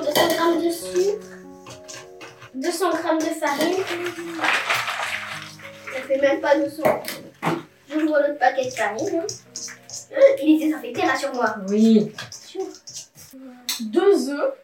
200 0.00 0.60
g 0.60 0.66
de 0.66 0.70
sucre, 0.70 1.26
200 2.54 2.90
g 2.92 3.18
de 3.18 3.34
farine. 3.34 3.84
Ça 5.92 6.00
fait 6.02 6.20
même 6.20 6.40
pas 6.40 6.56
200. 6.58 6.82
J'ouvre 7.88 8.04
l'autre 8.04 8.38
paquet 8.38 8.66
de 8.66 8.70
farine. 8.70 9.20
Hein. 9.20 9.26
Hein, 10.12 10.36
il 10.42 10.54
est 10.54 10.58
désinfecté, 10.66 11.02
rassure-moi. 11.02 11.54
Oui. 11.68 12.12
Deux 13.80 14.30
œufs, 14.30 14.54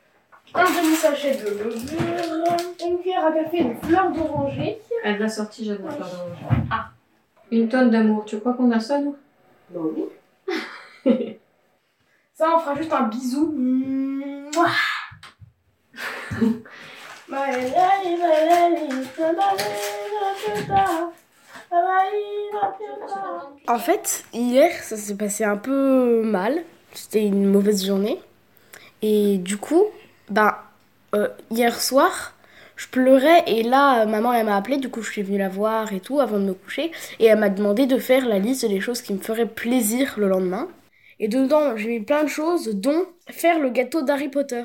un 0.55 0.65
demi-sachet 0.65 1.37
de 1.37 1.51
levure, 1.51 2.57
une 2.85 2.99
cuillère 2.99 3.27
à 3.27 3.33
café 3.33 3.65
de 3.65 3.75
fleur 3.87 4.11
d'oranger. 4.13 4.79
Elle 5.05 5.19
l'a 5.19 5.29
sorti, 5.29 5.65
j'aime 5.65 5.85
la 5.85 5.93
fleur 5.93 6.09
d'oranger. 6.09 6.67
Ah. 6.71 6.91
Une 7.51 7.69
tonne 7.69 7.91
d'amour. 7.91 8.25
Tu 8.25 8.41
crois 8.41 8.55
qu'on 8.55 8.71
a 8.73 8.81
ça, 8.81 8.99
nous? 8.99 9.17
Bah 9.71 9.81
non, 9.81 10.09
ça, 12.35 12.55
on 12.57 12.59
fera 12.59 12.75
juste 12.75 12.93
un 12.93 13.05
bisou. 13.05 13.55
En 23.69 23.79
fait, 23.79 24.25
hier, 24.33 24.71
ça 24.83 24.97
s'est 24.97 25.17
passé 25.17 25.45
un 25.45 25.57
peu 25.57 26.23
mal. 26.23 26.63
C'était 26.93 27.25
une 27.25 27.47
mauvaise 27.47 27.85
journée. 27.85 28.21
Et 29.03 29.39
du 29.39 29.57
coup, 29.59 29.85
euh, 31.15 31.29
hier 31.51 31.81
soir, 31.81 32.35
je 32.77 32.87
pleurais 32.89 33.43
et 33.47 33.63
là, 33.63 34.07
maman, 34.07 34.33
elle 34.33 34.47
m'a 34.47 34.57
appelé. 34.57 34.77
Du 34.79 34.89
coup, 34.89 35.03
je 35.03 35.11
suis 35.11 35.23
venue 35.23 35.39
la 35.39 35.49
voir 35.49 35.93
et 35.93 36.01
tout 36.01 36.21
avant 36.21 36.39
de 36.39 36.45
me 36.45 36.55
coucher. 36.55 36.93
Et 37.19 37.27
elle 37.27 37.39
m'a 37.39 37.51
demandé 37.51 37.87
de 37.87 37.99
faire 37.99 38.27
la 38.27 38.39
liste 38.39 38.67
des 38.67 38.81
choses 38.81 39.03
qui 39.03 39.13
me 39.13 39.19
feraient 39.19 39.47
plaisir 39.47 40.15
le 40.19 40.29
lendemain. 40.29 40.69
Et 41.19 41.29
dedans, 41.29 41.77
j'ai 41.77 41.89
mis 41.89 42.01
plein 42.01 42.25
de 42.25 42.29
choses, 42.29 42.69
dont 42.75 43.07
faire 43.29 43.59
le 43.59 43.71
gâteau 43.71 44.03
d'Harry 44.03 44.29
Potter. 44.29 44.63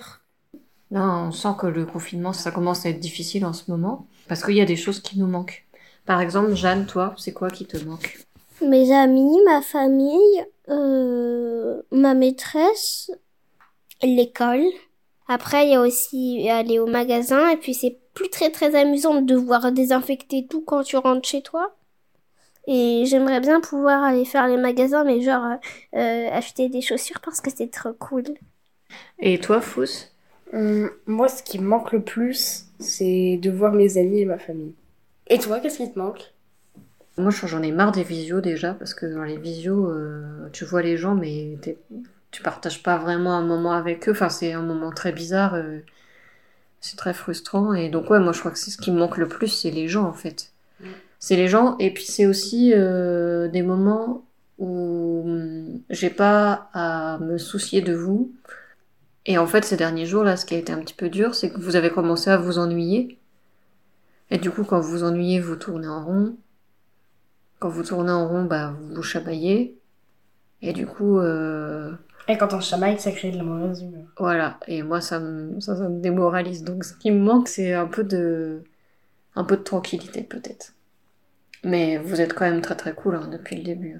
Non, 0.91 1.27
on 1.27 1.31
sent 1.31 1.55
que 1.57 1.67
le 1.67 1.85
confinement, 1.85 2.33
ça 2.33 2.51
commence 2.51 2.85
à 2.85 2.89
être 2.89 2.99
difficile 2.99 3.45
en 3.45 3.53
ce 3.53 3.71
moment. 3.71 4.07
Parce 4.27 4.43
qu'il 4.43 4.55
y 4.55 4.61
a 4.61 4.65
des 4.65 4.75
choses 4.75 4.99
qui 4.99 5.17
nous 5.17 5.27
manquent. 5.27 5.65
Par 6.05 6.19
exemple, 6.21 6.53
Jeanne, 6.53 6.85
toi, 6.85 7.13
c'est 7.17 7.33
quoi 7.33 7.49
qui 7.49 7.65
te 7.65 7.77
manque? 7.77 8.19
Mes 8.61 8.93
amis, 8.93 9.37
ma 9.45 9.61
famille, 9.61 10.45
euh, 10.69 11.81
ma 11.91 12.13
maîtresse, 12.13 13.11
l'école. 14.03 14.65
Après, 15.27 15.65
il 15.65 15.71
y 15.71 15.75
a 15.75 15.81
aussi 15.81 16.49
aller 16.49 16.79
au 16.79 16.87
magasin. 16.87 17.49
Et 17.49 17.57
puis, 17.57 17.73
c'est 17.73 17.97
plus 18.13 18.29
très 18.29 18.49
très 18.51 18.75
amusant 18.75 19.21
de 19.21 19.25
devoir 19.25 19.71
désinfecter 19.71 20.45
tout 20.47 20.61
quand 20.61 20.83
tu 20.83 20.97
rentres 20.97 21.27
chez 21.27 21.41
toi. 21.41 21.75
Et 22.67 23.05
j'aimerais 23.05 23.39
bien 23.39 23.59
pouvoir 23.59 24.03
aller 24.03 24.25
faire 24.25 24.47
les 24.47 24.57
magasins, 24.57 25.03
mais 25.03 25.21
genre 25.21 25.57
euh, 25.95 26.29
acheter 26.31 26.69
des 26.69 26.81
chaussures 26.81 27.19
parce 27.21 27.41
que 27.41 27.49
c'est 27.53 27.71
trop 27.71 27.93
cool. 27.93 28.25
Et 29.19 29.39
toi, 29.39 29.61
Fous 29.61 30.11
Hum, 30.53 30.89
moi, 31.05 31.29
ce 31.29 31.43
qui 31.43 31.59
me 31.59 31.67
manque 31.67 31.91
le 31.91 32.01
plus, 32.01 32.65
c'est 32.79 33.37
de 33.41 33.49
voir 33.49 33.73
mes 33.73 33.97
amis 33.97 34.21
et 34.21 34.25
ma 34.25 34.37
famille. 34.37 34.73
Et 35.27 35.39
toi, 35.39 35.59
qu'est-ce 35.59 35.77
qui 35.77 35.91
te 35.91 35.97
manque? 35.97 36.33
Moi, 37.17 37.31
j'en 37.31 37.61
ai 37.61 37.71
marre 37.71 37.91
des 37.91 38.03
visios 38.03 38.41
déjà, 38.41 38.73
parce 38.73 38.93
que 38.93 39.05
dans 39.05 39.23
les 39.23 39.37
visios, 39.37 39.89
euh, 39.89 40.47
tu 40.51 40.65
vois 40.65 40.81
les 40.81 40.97
gens, 40.97 41.15
mais 41.15 41.57
tu 42.31 42.41
partages 42.41 42.83
pas 42.83 42.97
vraiment 42.97 43.33
un 43.35 43.45
moment 43.45 43.73
avec 43.73 44.07
eux. 44.07 44.11
Enfin, 44.11 44.29
c'est 44.29 44.53
un 44.53 44.61
moment 44.61 44.91
très 44.91 45.11
bizarre. 45.11 45.53
euh, 45.55 45.79
c'est 46.79 46.97
très 46.97 47.13
frustrant. 47.13 47.73
Et 47.73 47.89
donc, 47.89 48.09
ouais, 48.09 48.19
moi, 48.19 48.33
je 48.33 48.39
crois 48.39 48.51
que 48.51 48.57
c'est 48.57 48.71
ce 48.71 48.77
qui 48.77 48.91
me 48.91 48.99
manque 48.99 49.17
le 49.17 49.27
plus, 49.27 49.47
c'est 49.49 49.71
les 49.71 49.87
gens, 49.87 50.05
en 50.05 50.13
fait. 50.13 50.51
C'est 51.19 51.35
les 51.35 51.47
gens, 51.47 51.77
et 51.79 51.93
puis 51.93 52.05
c'est 52.05 52.25
aussi 52.27 52.73
euh, 52.73 53.47
des 53.47 53.61
moments 53.61 54.23
où 54.59 55.23
hum, 55.25 55.79
j'ai 55.89 56.09
pas 56.09 56.69
à 56.73 57.19
me 57.19 57.37
soucier 57.37 57.81
de 57.81 57.93
vous. 57.93 58.31
Et 59.25 59.37
en 59.37 59.45
fait, 59.47 59.63
ces 59.63 59.77
derniers 59.77 60.05
jours, 60.05 60.23
là, 60.23 60.35
ce 60.35 60.45
qui 60.45 60.55
a 60.55 60.57
été 60.57 60.73
un 60.73 60.79
petit 60.79 60.93
peu 60.95 61.09
dur, 61.09 61.35
c'est 61.35 61.51
que 61.51 61.59
vous 61.59 61.75
avez 61.75 61.91
commencé 61.91 62.29
à 62.29 62.37
vous 62.37 62.57
ennuyer. 62.57 63.19
Et 64.31 64.37
du 64.37 64.49
coup, 64.49 64.63
quand 64.63 64.79
vous 64.79 64.89
vous 64.89 65.03
ennuyez, 65.03 65.39
vous 65.39 65.55
tournez 65.55 65.87
en 65.87 66.03
rond. 66.03 66.37
Quand 67.59 67.69
vous 67.69 67.83
tournez 67.83 68.11
en 68.11 68.27
rond, 68.27 68.45
bah, 68.45 68.73
vous 68.79 68.95
vous 68.95 69.03
chamaillez. 69.03 69.77
Et 70.63 70.73
du 70.73 70.87
coup, 70.87 71.19
euh, 71.19 71.93
Et 72.27 72.37
quand 72.37 72.53
on 72.53 72.61
se 72.61 72.69
chamaille, 72.69 72.99
ça 72.99 73.11
crée 73.11 73.31
de 73.31 73.37
la 73.37 73.43
mauvaise 73.43 73.81
humeur. 73.81 74.05
voilà. 74.17 74.59
Et 74.67 74.81
moi, 74.83 75.01
ça 75.01 75.19
me, 75.19 75.59
ça, 75.59 75.75
ça 75.75 75.87
me 75.89 76.01
démoralise. 76.01 76.63
Donc, 76.63 76.83
ce 76.83 76.93
qui 76.93 77.11
me 77.11 77.19
manque, 77.19 77.47
c'est 77.47 77.73
un 77.73 77.87
peu 77.87 78.03
de, 78.03 78.63
un 79.35 79.43
peu 79.43 79.57
de 79.57 79.63
tranquillité, 79.63 80.23
peut-être. 80.23 80.73
Mais 81.63 81.97
vous 81.99 82.21
êtes 82.21 82.33
quand 82.33 82.45
même 82.49 82.61
très 82.61 82.75
très 82.75 82.93
cool 82.93 83.15
hein, 83.15 83.27
depuis 83.31 83.55
le 83.57 83.63
début. 83.63 83.99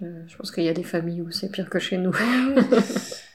Je, 0.00 0.06
je 0.26 0.36
pense 0.36 0.50
qu'il 0.50 0.64
y 0.64 0.68
a 0.68 0.72
des 0.74 0.82
familles 0.84 1.20
où 1.22 1.30
c'est 1.30 1.50
pire 1.50 1.68
que 1.68 1.78
chez 1.78 1.98
nous. 1.98 2.14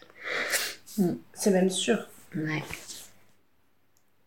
C'est 1.34 1.52
même 1.52 1.70
sûr. 1.70 1.98
Ouais. 2.36 2.64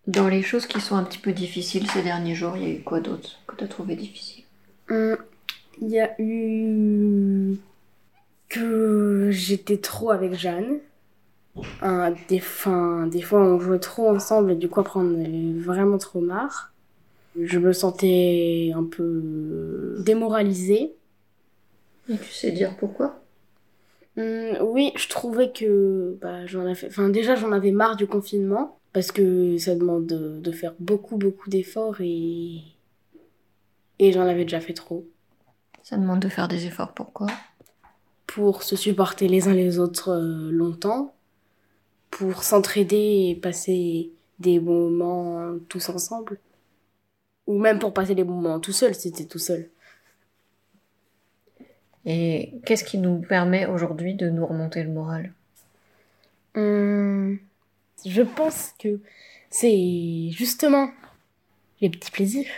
Dans 0.07 0.29
les 0.29 0.43
choses 0.43 0.67
qui 0.67 0.79
sont 0.79 0.97
un 0.97 1.05
petit 1.05 1.17
peu 1.17 1.33
difficiles 1.33 1.91
ces 1.91 2.03
derniers 2.03 2.35
jours, 2.35 2.55
il 2.59 2.63
y 2.63 2.67
a 2.67 2.69
eu 2.69 2.83
quoi 2.83 3.01
d'autre 3.01 3.41
que 3.47 3.57
tu 3.57 3.65
as 3.65 3.67
trouvé 3.67 3.97
difficile? 3.97 4.45
Hum, 4.89 5.17
Il 5.83 5.89
y 5.91 6.01
a 6.01 6.15
eu 6.21 7.59
que 8.49 9.31
j'étais 9.33 9.79
trop 9.79 10.11
avec 10.11 10.35
Jeanne. 10.35 10.81
Un, 11.83 12.13
des, 12.29 12.39
fin, 12.41 13.07
des 13.07 13.23
fois, 13.23 13.41
on 13.41 13.59
jouait 13.61 13.79
trop 13.81 14.09
ensemble 14.11 14.53
et 14.53 14.57
du 14.57 14.69
coup, 14.69 14.81
après, 14.81 15.01
on 15.01 15.15
avait 15.21 15.53
vraiment 15.59 15.99
trop 15.99 16.21
marre. 16.21 16.73
Je 17.41 17.59
me 17.59 17.73
sentais 17.73 18.73
un 18.75 18.85
peu 18.85 19.97
démoralisée. 20.01 20.95
Et 22.11 22.19
tu 22.19 22.31
sais 22.31 22.53
dire 22.53 22.77
pourquoi? 22.77 23.20
Hum, 24.21 24.59
oui, 24.63 24.93
je 24.97 25.09
trouvais 25.09 25.51
que 25.51 26.19
bah, 26.21 26.47
j'en 26.47 26.67
avais, 26.67 26.87
enfin 26.89 27.09
déjà 27.09 27.37
j'en 27.37 27.53
avais 27.53 27.71
marre 27.73 27.97
du 27.97 28.07
confinement 28.07 28.79
parce 28.93 29.13
que 29.13 29.57
ça 29.59 29.75
demande 29.75 30.07
de, 30.07 30.41
de 30.41 30.53
faire 30.53 30.75
beaucoup 30.79 31.17
beaucoup 31.17 31.49
d'efforts 31.49 32.01
et 32.01 32.61
et 33.99 34.13
j'en 34.13 34.23
avais 34.23 34.45
déjà 34.45 34.61
fait 34.61 34.73
trop. 34.75 35.07
Ça 35.83 35.97
demande 35.97 36.21
de 36.21 36.29
faire 36.29 36.49
des 36.49 36.67
efforts, 36.67 36.93
pourquoi? 36.93 37.27
Pour 38.27 38.63
se 38.63 38.77
supporter 38.77 39.29
les 39.29 39.49
uns 39.49 39.55
les 39.55 39.79
autres 39.79 40.11
euh, 40.11 40.51
longtemps, 40.51 41.15
pour 42.11 42.43
s'entraider 42.43 43.29
et 43.31 43.35
passer 43.41 44.11
des 44.39 44.61
bons 44.61 44.91
moments 44.91 45.59
tous 45.69 45.89
ensemble, 45.89 46.39
ou 47.47 47.59
même 47.59 47.79
pour 47.79 47.93
passer 47.93 48.15
des 48.15 48.25
moments 48.25 48.61
tout 48.61 48.73
seul, 48.73 48.95
c'était 48.95 49.27
tout 49.27 49.39
seul. 49.39 49.71
Et 52.07 52.55
qu'est-ce 52.65 52.85
qui 52.85 52.99
nous 52.99 53.19
permet 53.19 53.67
aujourd'hui 53.67 54.15
de 54.15 54.31
nous 54.31 54.47
remonter 54.47 54.83
le 54.83 54.91
moral? 54.91 55.33
Hum, 56.55 57.39
je 58.07 58.23
pense 58.23 58.73
que 58.79 59.01
c'est 59.51 60.31
justement 60.31 60.91
les 61.81 61.91
petits 61.91 62.11
plaisirs. 62.11 62.51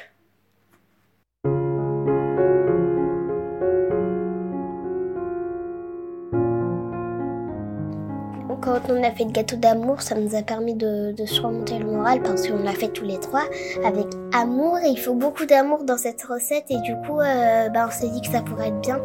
Quand 8.63 8.81
on 8.91 9.03
a 9.03 9.11
fait 9.11 9.25
le 9.25 9.33
gâteau 9.33 9.57
d'amour, 9.57 10.03
ça 10.03 10.15
nous 10.15 10.37
a 10.37 10.43
permis 10.43 10.75
de, 10.75 11.11
de 11.11 11.27
se 11.27 11.41
remonter 11.41 11.81
le 11.81 11.85
moral 11.87 12.23
parce 12.23 12.47
qu'on 12.47 12.63
l'a 12.63 12.73
fait 12.73 12.93
tous 12.93 13.05
les 13.05 13.19
trois 13.19 13.43
avec 13.85 14.07
amour. 14.33 14.79
Et 14.79 14.89
il 14.89 14.97
faut 14.97 15.15
beaucoup 15.15 15.47
d'amour 15.47 15.83
dans 15.83 15.99
cette 15.99 16.23
recette 16.23 16.71
et 16.71 16.81
du 16.81 16.95
coup, 17.05 17.19
euh, 17.19 17.69
bah, 17.71 17.89
on 17.89 17.91
s'est 17.91 18.09
dit 18.09 18.21
que 18.21 18.29
ça 18.29 18.41
pourrait 18.41 18.69
être 18.69 18.81
bien. 18.81 19.01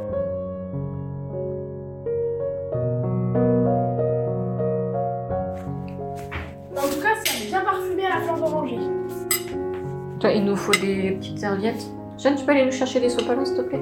Toi, 10.20 10.32
il 10.32 10.46
nous 10.46 10.56
faut 10.56 10.72
des 10.72 11.12
petites 11.12 11.40
serviettes. 11.40 11.86
Jeanne, 12.18 12.36
tu 12.36 12.44
peux 12.44 12.52
aller 12.52 12.66
nous 12.66 12.72
chercher 12.72 13.00
des 13.00 13.10
sopalins, 13.10 13.46
s'il 13.46 13.58
te 13.58 13.62
plaît 13.62 13.82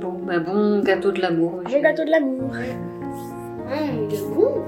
Bon, 0.00 0.12
bah 0.24 0.38
bon 0.38 0.80
gâteau 0.82 1.10
de 1.10 1.20
l'amour. 1.20 1.60
Le 1.64 1.82
gâteau 1.82 2.04
de 2.04 2.10
l'amour. 2.10 2.52
Hum, 2.52 4.08
il 4.08 4.14
est 4.14 4.34
bon. 4.34 4.62